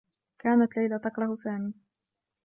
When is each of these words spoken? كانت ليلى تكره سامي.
كانت 0.39 0.77
ليلى 0.77 0.99
تكره 0.99 1.35
سامي. 1.35 1.73